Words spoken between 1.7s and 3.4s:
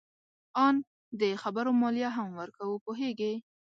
مالیه هم ورکوو. پوهیږې؟